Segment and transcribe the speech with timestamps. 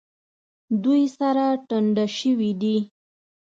[0.83, 2.77] دوی سره ټنډه شوي دي.